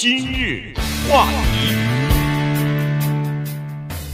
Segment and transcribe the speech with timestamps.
[0.00, 0.72] 今日
[1.06, 1.76] 话题，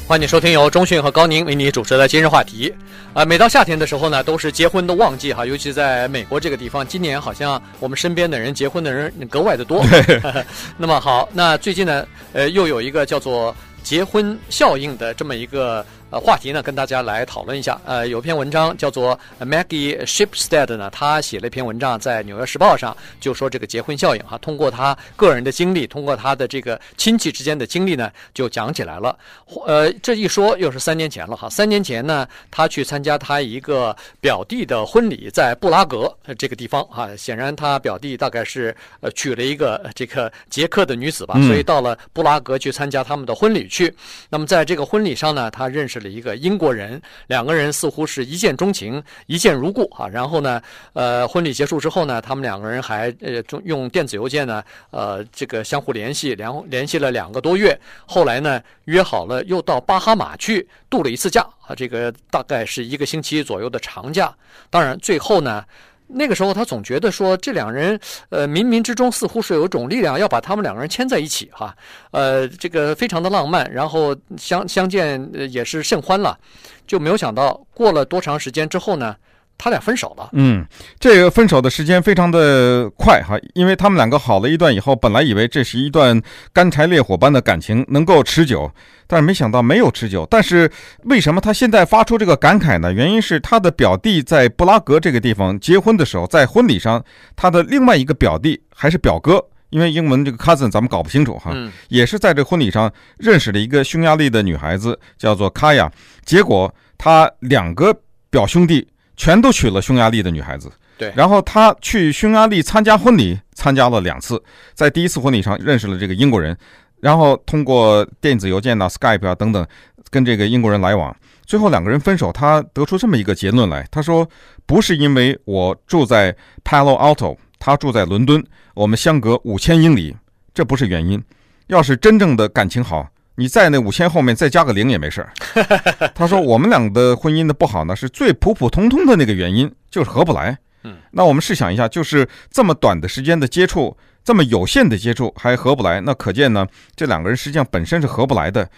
[0.08, 2.74] 欢迎收听由中讯和高宁为你主持的今日话题。
[3.12, 9.80] 啊、呃，每到夏天的时候呢，都是结婚的旺季哈，尤其在美国这个地方，今年好像我们身边的人结婚的人格外的多。
[10.76, 15.86] 那么好，那最近呢，呃，又有一个叫做结婚效应的这么一个。
[16.16, 17.78] 呃，话题呢，跟大家来讨论一下。
[17.84, 29.18] 呃，有篇文章叫做 Maggie Shipstead 呢，他写了一篇文章在《纽约时报》上，就说这个结婚效应哈，通过他个人的经历，通过他的这个亲戚之间的经历呢，就讲起来了。
[29.66, 31.50] 呃，这一说又是三年前了哈。
[31.50, 37.14] 三年前呢，他去参加他一个表弟的婚礼，在布拉格这个地方哈。
[37.14, 43.94] 显然他表弟大概是呃娶了一个这个捷克的女子吧，所以到了布拉格去参加他们的婚礼去。
[44.30, 45.96] 那么在这个婚礼上呢，他认识。
[45.96, 50.06] 了一个英国人，两个人似乎是一见钟情，一见如故啊。
[50.08, 50.60] 然后呢，
[50.92, 57.78] 呃，婚礼结束之后呢，他们两个人还呃用电子邮件呢，呃，这个相互联系，联联系了两个多月。
[58.06, 64.34] 后来呢，约好了又到巴哈马去度了一次假啊，这个大概是一个星期左右的长假。
[64.70, 65.64] 当然，最后呢。
[66.08, 67.98] 那个时候，他总觉得说，这两人，
[68.30, 71.74] 呃，冥冥之中似乎是有一种力量要把他们两个人牵在一起，哈，
[72.12, 76.38] 呃，这个非常的浪漫，然后相相见也是甚欢了，
[76.86, 79.16] 就没有想到过了多长时间之后呢？
[79.58, 80.28] 他俩分手了。
[80.32, 80.64] 嗯，
[81.00, 86.20] 这个分手的时间非常的快哈，因为他们两个好了一段以后，本来以为这是一段
[86.52, 88.70] 干柴烈火般的感情能够持久，
[89.06, 90.26] 但是没想到没有持久。
[90.30, 90.70] 但是
[91.04, 92.92] 为什么他现在发出这个感慨呢？
[92.92, 97.02] 原因是他的表弟在布拉格这个地方结婚的时候，在婚礼上，
[97.34, 101.54] 他的另外一个表弟还是表哥，因为英文这个 cousin 咱们搞不清楚哈，
[101.88, 105.90] 也是在这婚礼上认识了一个匈牙利的女孩子，叫做卡亚。
[106.24, 107.94] 结果他两个
[108.28, 108.86] 表兄弟。
[109.16, 111.12] 全都娶了匈牙利的女孩子，对。
[111.16, 114.42] 然后他去匈牙利参加婚礼，参加了两次，
[114.74, 116.56] 在第一次婚礼上认识了这个英国人，
[117.00, 119.66] 然后通过电子邮件呐、Skype 啊等等，
[120.10, 121.14] 跟这个英国人来往。
[121.44, 124.28] 最后两个人分手，他得出这么一个结论来，他说
[124.66, 126.34] ：“不是因为我住在
[126.64, 128.44] Palo Alto，他住在伦敦，
[128.74, 130.16] 我们相隔五千英里，
[130.52, 131.22] 这不是原因。
[131.68, 135.32] 要是真正的感情好。”你在那五千后面再加个零也没事儿。
[136.14, 140.58] 他说我们俩的婚姻的不好呢，是最普普通通的那个原因，就是合不来。
[140.84, 148.68] 嗯，那我们试想一下，就是这么短的时间的接触，这么有限的接触还合不来，那可见呢，这两个人实际上本身是合不来的。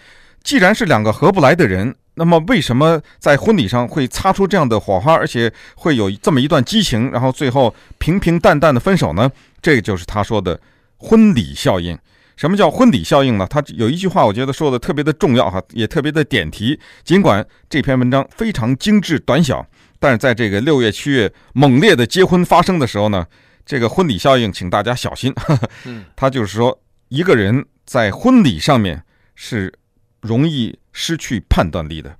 [0.42, 9.30] 既然是两个合不来的人，那么为什么在婚礼上会擦出这样的火花，而且会有这么一段激情，然后最后平平淡淡的分手呢？
[9.60, 10.58] 这个就是他说的
[10.96, 11.98] 婚礼效应。
[12.38, 13.46] 什么叫婚礼效应呢？
[13.50, 16.78] 他有一句话，我觉得说的特别的重要哈，也特别的点题。
[17.02, 19.66] 尽管这篇文章非常精致短小，
[19.98, 23.26] 但是在这个六月七月猛烈的结婚发生的时候呢，
[23.66, 25.34] 这个婚礼效应，请大家小心。
[26.14, 29.02] 他就是说，一个人在婚礼上面
[29.34, 29.74] 是
[30.20, 32.16] 容易失去判断力的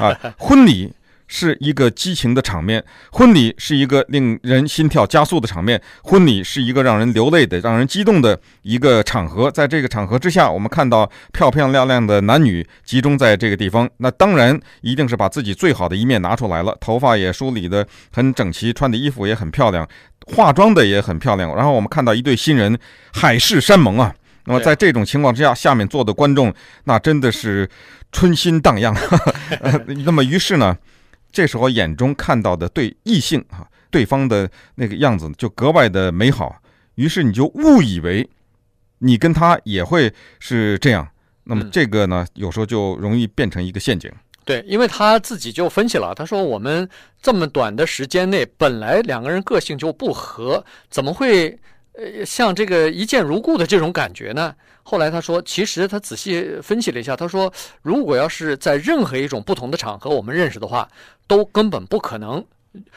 [0.00, 0.94] 啊， 婚礼。
[1.28, 2.82] 是一个激情的场面，
[3.12, 9.50] 婚礼是一个令人心跳加速的场面，婚礼是一个让人流泪的、让人激动的一个场合。
[9.50, 19.88] 在这个场合之下，我们看到漂漂亮亮的男女集中在这个地方，那当然一定是把自己最好的一面拿出来了，头发也梳理的很整齐，穿的衣服也很漂亮，
[20.26, 21.54] 化妆的也很漂亮。
[21.56, 22.78] 然后我们看到一对新人
[23.12, 24.14] 海誓山盟啊，
[24.44, 26.54] 那么在这种情况之下，下面坐的观众
[26.84, 27.68] 那真的是
[28.12, 28.94] 春心荡漾。
[30.04, 30.76] 那么于是呢？
[31.36, 36.62] 这时候眼中看到的对异性啊，对方的那个样子就格外的美好，
[36.94, 38.26] 于是你就误以为
[39.00, 40.10] 你跟他也会
[40.40, 41.06] 是这样。
[41.44, 44.10] 那么这个呢，有时候就容易变成一个陷阱。
[44.46, 46.88] 对，因为他自己就分析了，他说我们
[47.20, 51.58] 这么短的时间内，本来两个人个性就不合，怎么会
[51.96, 54.54] 呃像这个一见如故的这种感觉呢？
[54.82, 57.52] 后来他说，其实他仔细分析了一下，他说，
[57.82, 60.88] 如果要是在任何一种不同的场合我们认识的话，
[61.26, 62.44] 都根本不可能，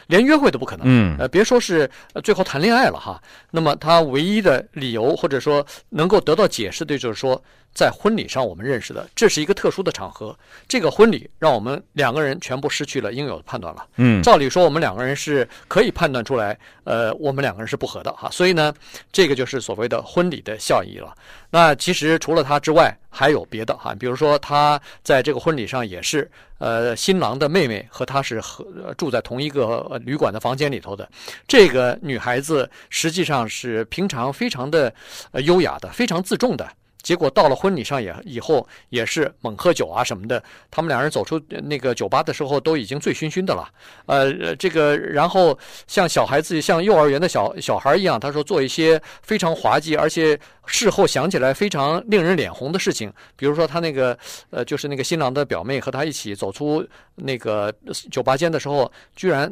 [0.07, 0.85] 连约会都不可能。
[0.85, 1.89] 嗯，呃，别说是
[2.23, 3.19] 最后谈恋爱了哈。
[3.51, 7.41] 那么他唯一的理由或者说能够得到解释的，就是说。
[7.73, 10.37] 在婚礼上我们认识的，这是一个特殊的场合。
[10.67, 13.85] 这个婚礼让我们两个人全部失去了应有的判断了。
[13.95, 18.29] 嗯，照理说我们两个人是可以判断出来，呃，我们两个人是不合的哈。
[18.31, 18.73] 所以呢，
[19.11, 21.15] 这个就是所谓的婚礼的效益了。
[21.51, 23.95] 那其实除了他之外，还有别的哈。
[23.97, 31.07] 比如说他在这个婚礼上也是，呃，新郎的妹妹和他是和住在同一个旅馆的房间里头的。
[31.47, 34.93] 这个女孩子实际上是平常非常的
[35.31, 36.67] 呃优雅的，非常自重的。
[37.01, 40.41] 结果到了婚礼上也以后也是猛喝酒啊什么的。
[40.69, 43.67] 他们两人走出那个酒吧的时候都已经醉醺醺的了。
[44.05, 45.57] 呃，这个然后
[45.87, 53.11] 像小孩子像幼儿园的小小孩一样，他说做一些非常滑稽，而且事后想起来非常令人脸红的事情。
[53.35, 54.17] 比如说他那个
[54.49, 56.85] 呃，就是那个新郎的表妹和他一起走出
[57.15, 57.73] 那个
[58.11, 59.51] 酒吧间的时候，居然。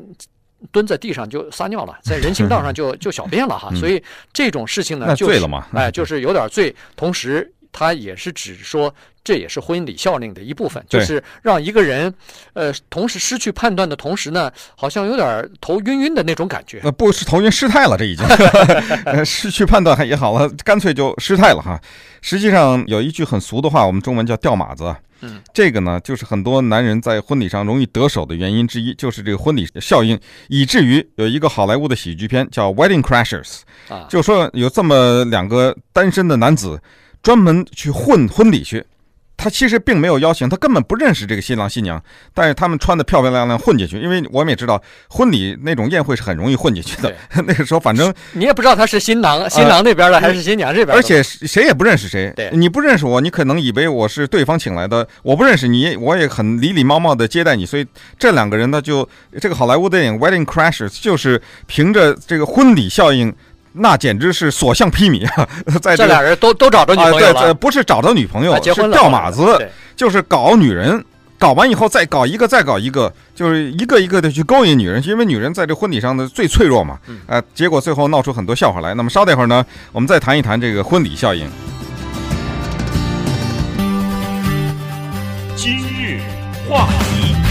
[0.72, 4.02] 蹲在地上就撒尿了， 在人行道上就就小便了哈，所以
[4.34, 6.76] 这种事情呢，就是醉了嘛，哎，就是有点醉。
[6.96, 8.94] 同时，他也是指说，
[9.28, 12.14] 这也是婚礼效应的一部分，就是让一个人，
[12.54, 16.80] 呃，同时失去判断的同时呢，好像有点头晕晕的那种感觉。
[16.82, 18.26] 呃，不是头晕失态了，这已经
[19.26, 21.78] 失去判断也好了，干脆就失态了哈。
[22.22, 24.96] 实际上有一句很俗的话，我们中文叫掉马子。
[25.20, 33.60] 嗯，这个呢，就是很多男人在婚礼上容易得手的原因之一，就是这个婚礼效应，以至于有一个好莱坞的喜剧片叫《Wedding Crashers》，
[33.94, 36.80] 啊，就说有这么两个单身的男子，
[37.22, 38.86] 专门去混婚礼去。
[39.38, 42.04] 他其实并没有邀请，他根本不认识这个新郎新娘，
[42.34, 47.16] 但是他们穿的漂漂亮亮混进去，因为我们也知道婚礼那种宴会是很容易混进去的。
[47.46, 52.34] 那个时候反正 你也不知道他是新郎新郎那边的还是新娘这边的，而且谁也不认识谁。
[52.36, 57.64] 对，你不认识我，你可能以为我是对方请来的，我不认识你，我也很礼礼貌貌的接待你。
[57.64, 57.86] 所以
[58.18, 59.08] 这两个人呢，就
[59.40, 63.34] 这个好莱坞电影《Wedding Crashers》就是凭着这个婚礼效应。
[63.80, 65.48] 那简直是所向披靡啊！
[65.82, 71.04] 在这俩人都都找着女朋友了，啊、不是找着女朋友，啊、结婚了是掉马子，就是搞女人，
[71.38, 76.98] 搞完以后再搞一个，再搞一个，就是一个一个的去勾引女人，因为女人在这婚礼上的最脆弱嘛。
[77.08, 78.94] 嗯、啊，结果最后闹出很多笑话来。
[78.96, 81.50] 那么稍待会儿呢，我们再谈一谈这个婚礼效应。
[85.56, 86.20] 今日
[86.70, 87.47] 话题。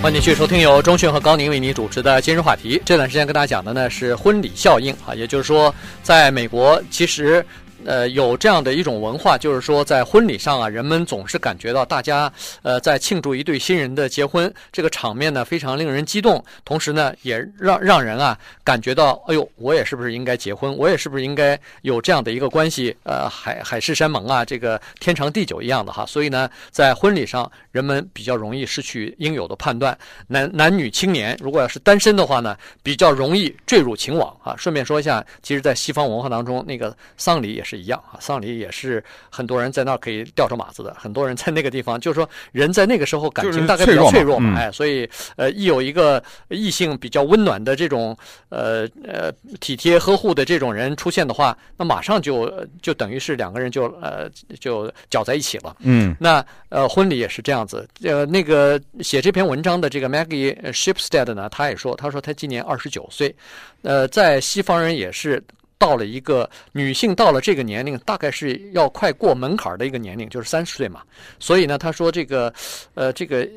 [0.00, 2.80] 欢迎继续收听由钟讯和高宁为您主持的今日话题。
[2.84, 5.74] 这段时间跟大家讲的呢是婚礼效应啊，也就是说，
[6.04, 7.44] 在美国其实。
[7.84, 12.32] 呃，有这样的一种文化，就是说，在婚礼上啊，人们总是感觉到大家
[12.62, 20.76] 呃在庆祝一对新人的结婚，这个场面呢非常令人激动，同时呢也让让人啊感觉到，哎呦，我也是不是应该结婚？
[20.76, 22.96] 我也是不是应该有这样的一个关系？
[23.04, 26.04] 呃，海海誓山盟啊，这个天长地久一样的哈。
[26.06, 29.96] 所以呢，在婚礼上，人们比较容易失去应有的判断。
[30.26, 34.54] 男男女青年如果要是单身的话呢，比较容易坠入情网啊。
[34.58, 37.78] 顺便说一下，其实，在西方文化当中，那个丧礼也是。
[37.78, 48.18] 一样啊，丧礼也是很多人在那儿可以吊着马子的，很多人在那个地方，就是说人在那个时候感情大概比较脆弱嘛，哎，所以呃，一有一个异性比较温暖的这种
[48.48, 49.30] 呃呃
[49.60, 54.28] 体贴呵护的这种人出现的话，那马上就就等于是两个人就呃
[54.58, 55.76] 就搅在一起了。
[55.78, 63.32] 嗯，那呃婚礼也是这样子，呃那个写这篇文章的这个 Maggie Shipstead 呢，他也说，他说他今年二十九岁，
[63.82, 65.40] 呃，在西方人也是。
[65.78, 71.02] 到了一个女性到了这个年龄，大概是要快过门槛的一个年龄，就是三十岁嘛。
[71.38, 72.52] 所以呢，他说这个，
[72.94, 73.48] 呃，这个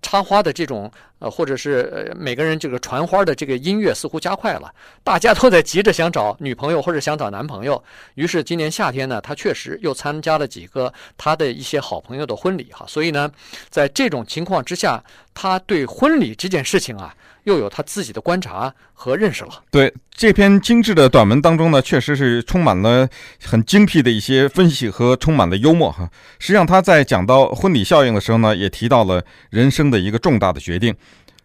[0.00, 4.72] 插花的这种，呃，或者是每个人这个传花的这个音乐似乎加快了，
[5.02, 7.82] 大家都在急着想找女朋友或者想找男朋友。
[8.14, 12.86] 于是今年夏天呢，他确实又参加了几个他的一些好朋友的婚礼哈。
[12.86, 13.28] 所以呢，
[13.68, 15.02] 在这种情况之下，
[15.34, 17.12] 他对婚礼这件事情啊。
[17.44, 19.62] 又有他自己的观察和认识了。
[19.70, 23.08] 对这篇精致的短文当中呢，确实是充满了
[23.44, 26.10] 很精辟的一些分析和充满了幽默哈。
[26.38, 30.94] 实际上他在讲到婚礼效应的时候呢，也提到了人生的一个重大的决定。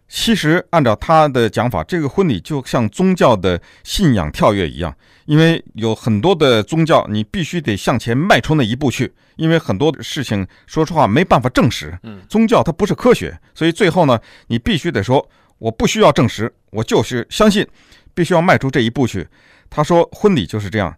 [0.06, 4.94] 其实按照他的讲法，这个婚礼就像宗教的信仰跳跃一样，
[5.24, 11.98] 因为有很多的宗教，你必须得向前迈出那一步去，因为很多事情说实话没办法证实。
[12.02, 14.18] 嗯，宗教它不是科学，所以最后呢，
[14.48, 15.26] 你必须得说。
[15.58, 17.66] 我不需要证实，我就是相信，
[18.14, 19.28] 必须要迈出这一步去。
[19.70, 20.96] 他说，婚礼就是这样。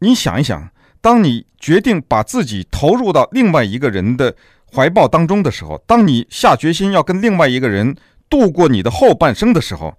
[0.00, 4.34] 你想一想，当你决定把自己投入到另外一个人的
[4.72, 7.94] 怀抱当中的时候，当你下决心要跟另外一个人
[8.28, 9.96] 度过你的后半生的时候，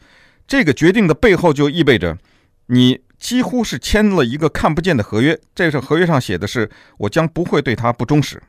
[0.48, 2.17] 这个决定的背后就意味着，
[2.67, 5.39] 你几乎是签了一个看不见的合约。
[5.53, 8.41] 这个合约上写的是，我将不会对他不忠实，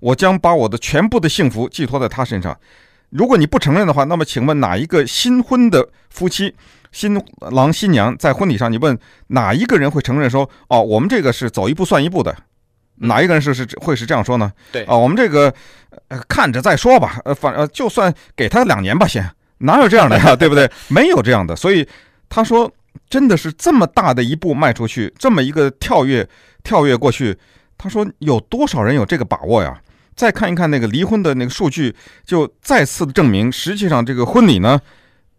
[0.00, 2.58] 我将把我的全部的幸福寄托在他身上。
[3.12, 6.54] 如果你不承认的话，那么请问哪一个新婚的夫妻、
[6.90, 12.34] 新郎新娘在婚礼上，你问哪一个人会承认说：“哦，我们这个是走一步算一步的？”
[12.96, 14.50] 哪一个人是是会是这样说呢？
[14.70, 15.52] 对，啊，我们这个
[16.08, 19.28] 呃看着再说吧，呃，反呃就算给他两年吧，先
[19.58, 20.34] 哪有这样的呀？
[20.36, 20.70] 对不对？
[20.88, 21.54] 没有这样的。
[21.54, 21.86] 所以
[22.28, 22.70] 他说，
[23.10, 26.26] 真的是这么大的一步迈出去，这么一个跳跃
[26.62, 27.36] 跳跃过去，
[27.76, 29.78] 他说有多少人有这个把握呀？
[30.14, 34.80] 再看一看那个离婚的那个数据，就再次证明，实际上这个婚礼呢，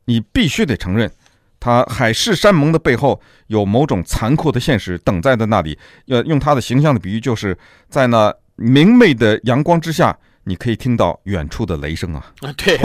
[0.05, 1.11] 你必须得承认，
[1.59, 5.77] 他海誓山盟的背后有某种残酷的现实等在的那里。
[6.05, 7.57] 要用他的形象的比喻，就是
[7.89, 10.17] 在那明媚的阳光之下。
[10.45, 12.33] 你可以听到远处的雷声啊！
[12.57, 12.77] 对，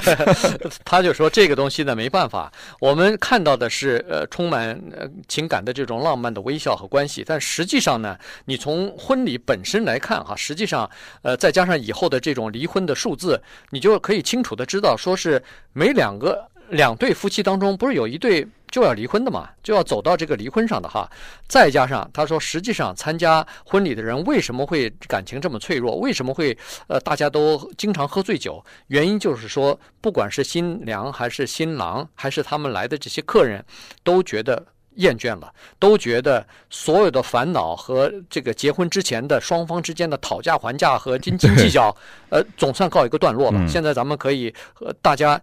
[0.84, 10.88] 他就说这个东西呢，没办法，我们看到的是呃充满呃情感的这种浪漫的微笑和关系，但实际上呢，你从婚礼本身来看哈，实际上
[11.22, 18.46] 呃再加上以后的这种离婚的数字，你就可以清楚的知道，说是每两个两对夫妻当中，不是有一对。
[18.72, 21.08] 就要离婚的嘛，就要走到这个离婚上的哈。
[21.46, 25.94] 再加上他说，实际上参加婚礼的人为什么会感情这么脆弱？
[25.98, 28.60] 为什么会呃大家都经常喝醉酒？
[28.88, 33.64] 原因就是说，不管是新娘还是新郎，还是他们来的这些客人，
[34.02, 34.60] 都觉得
[34.96, 41.96] 厌倦了，都觉得所有的烦恼和这个结婚之前的双方之间的讨价还价和斤斤计较，
[42.30, 43.68] 呃，总算告一个段落了。
[43.68, 45.40] 现在咱们可以和大家。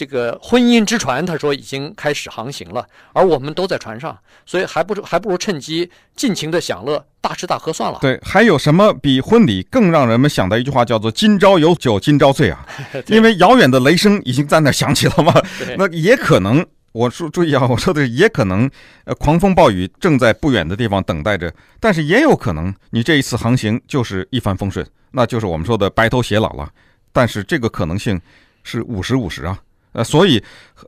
[0.00, 7.98] 这个婚姻之船，他说已经开始航行了，而我们都在船上，所以还不如还不如趁机尽情的享乐，大吃大喝算了。
[8.00, 12.66] 对，还有什么比婚礼更让人们想到一句话，叫做“今朝有酒今朝醉” 啊？
[13.08, 15.34] 因为遥远的雷声已经在那响起了嘛。
[15.76, 18.70] 那也可能，我说注意啊，我说的也可能，
[19.04, 26.70] 呃，狂风暴雨正在不远的地方等待着，但是也有可能，你这一次航行就是一帆风顺，那就是我们说的白头偕老了。
[27.12, 28.18] 但是这个可能性
[28.62, 29.58] 是五十五十啊。
[29.92, 30.42] 呃，所以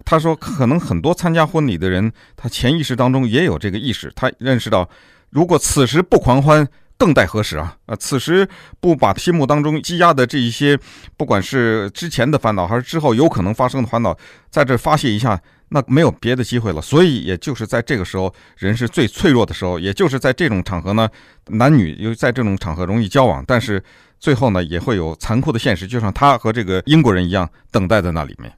[0.05, 4.89] 他说，可能很多参加婚礼的人，他潜意识当中也有这个意识，他认识到，
[5.31, 6.67] 如果此时不狂欢，
[6.97, 7.77] 更待何时啊？
[7.87, 10.79] 啊，此时不把心目当中积压的这一些，
[11.17, 14.17] 不管是之前的烦恼，还是之后有可能发生的烦恼，
[14.51, 15.41] 在这发泄一下，
[15.71, 16.81] 那没有别的机会了。
[16.81, 21.09] 所以，也就是在这个时候，人是最脆弱的时候，也就是在这种场合呢，
[21.49, 23.83] 男女又在这种场合容易交往，但是
[24.21, 28.53] 最后呢，也会有残酷的现实，就像他和这个英国人一样，等待在那里面。